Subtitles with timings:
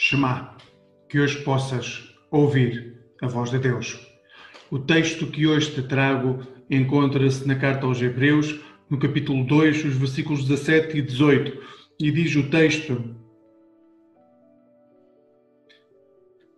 [0.00, 0.56] Shema,
[1.08, 3.98] que hoje possas ouvir a voz de Deus.
[4.70, 6.38] O texto que hoje te trago
[6.70, 11.60] encontra-se na carta aos Hebreus, no capítulo 2, os versículos 17 e 18,
[11.98, 13.16] e diz o texto: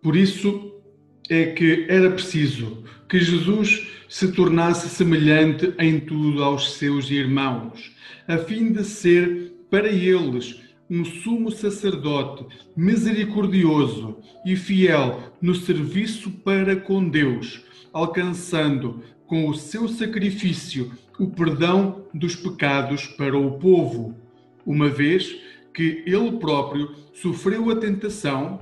[0.03, 0.79] Por isso
[1.27, 7.91] é que era preciso que Jesus se tornasse semelhante em tudo aos seus irmãos,
[8.27, 10.61] a fim de ser para eles
[10.91, 12.45] um sumo sacerdote
[12.75, 17.63] misericordioso e fiel no serviço para com Deus,
[17.93, 24.17] alcançando com o seu sacrifício o perdão dos pecados para o povo,
[24.65, 25.33] uma vez
[25.73, 28.59] que ele próprio sofreu a tentação,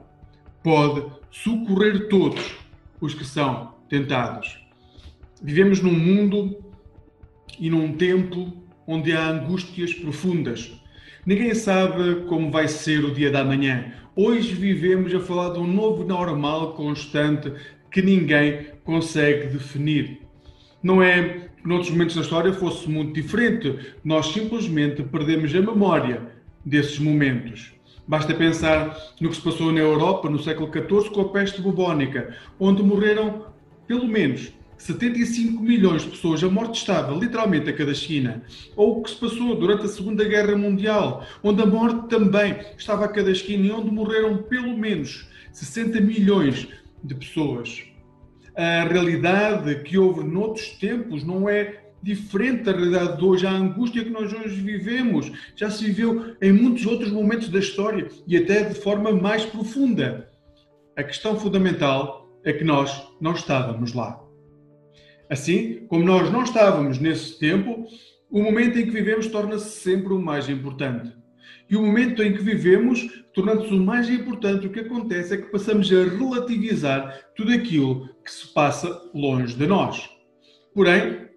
[0.63, 2.57] pode socorrer todos
[3.01, 4.63] os que são tentados.
[5.41, 6.63] Vivemos num mundo
[7.59, 8.53] e num tempo
[8.85, 10.79] onde há angústias profundas
[11.25, 13.91] Ninguém sabe como vai ser o dia da manhã.
[14.15, 17.51] Hoje vivemos a falar de um novo normal constante
[17.91, 20.21] que ninguém consegue definir.
[20.81, 23.93] Não é que noutros momentos da história fosse muito diferente.
[24.03, 26.21] Nós simplesmente perdemos a memória
[26.63, 27.73] desses momentos.
[28.07, 32.33] Basta pensar no que se passou na Europa no século XIV com a peste bubónica,
[32.57, 33.45] onde morreram
[33.85, 38.41] pelo menos 75 milhões de pessoas, a morte estava literalmente a cada esquina.
[38.77, 43.05] Ou o que se passou durante a Segunda Guerra Mundial, onde a morte também estava
[43.05, 46.69] a cada esquina e onde morreram pelo menos 60 milhões
[47.03, 47.83] de pessoas.
[48.55, 53.45] A realidade que houve noutros tempos não é diferente da realidade de hoje.
[53.45, 58.07] A angústia que nós hoje vivemos já se viveu em muitos outros momentos da história
[58.25, 60.31] e até de forma mais profunda.
[60.95, 64.28] A questão fundamental é que nós não estávamos lá.
[65.29, 67.85] Assim, como nós não estávamos nesse tempo,
[68.31, 71.13] o momento em que vivemos torna-se sempre o mais importante.
[71.69, 75.51] E o momento em que vivemos, tornando-se o mais importante, o que acontece é que
[75.51, 80.09] passamos a relativizar tudo aquilo que se passa longe de nós.
[80.73, 81.27] Porém,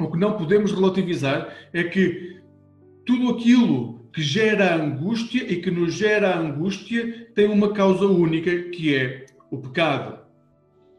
[0.00, 2.40] o que não podemos relativizar é que
[3.06, 8.94] tudo aquilo que gera angústia e que nos gera angústia tem uma causa única, que
[8.96, 10.27] é o pecado.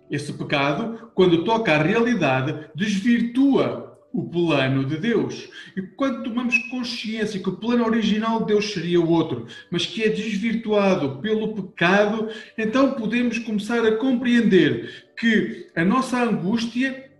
[0.09, 5.49] Esse pecado, quando toca à realidade, desvirtua o plano de Deus.
[5.77, 10.09] E quando tomamos consciência que o plano original de Deus seria outro, mas que é
[10.09, 17.11] desvirtuado pelo pecado, então podemos começar a compreender que a nossa angústia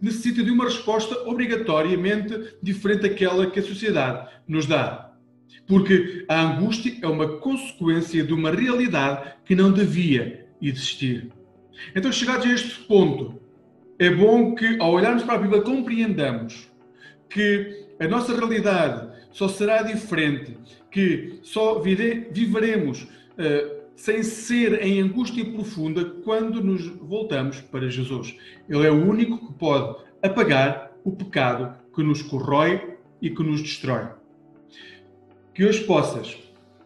[0.00, 5.12] necessita de uma resposta obrigatoriamente diferente daquela que a sociedade nos dá.
[5.66, 11.30] Porque a angústia é uma consequência de uma realidade que não devia existir.
[11.94, 13.40] Então, chegados a este ponto,
[13.98, 16.70] é bom que, ao olharmos para a Bíblia, compreendamos
[17.28, 20.58] que a nossa realidade só será diferente,
[20.90, 28.36] que só vire, viveremos uh, sem ser em angústia profunda quando nos voltamos para Jesus.
[28.68, 33.62] Ele é o único que pode apagar o pecado que nos corrói e que nos
[33.62, 34.08] destrói.
[35.54, 36.36] Que hoje possas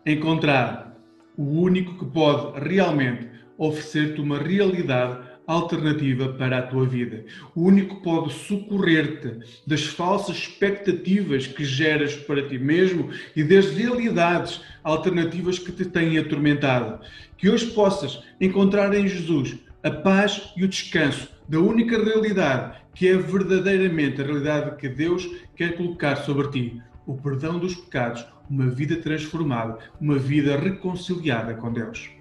[0.04, 0.96] encontrar
[1.36, 7.24] o único que pode realmente oferecer-te uma realidade alternativa para a tua vida.
[7.54, 13.70] O único que pode socorrer-te das falsas expectativas que geras para ti mesmo e das
[13.70, 17.00] realidades alternativas que te têm atormentado.
[17.38, 23.06] Que hoje possas encontrar em Jesus a paz e o descanso da única realidade que
[23.06, 26.82] é verdadeiramente a realidade que Deus quer colocar sobre ti.
[27.06, 32.15] O perdão dos pecados, uma vida transformada, uma vida reconciliada com Deus.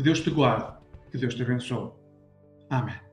[0.00, 0.64] Que Deus te guarde,
[1.12, 1.92] que Deus te abençoe.
[2.70, 3.09] Amém.